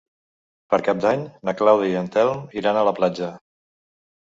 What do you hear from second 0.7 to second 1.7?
Per Cap d'Any na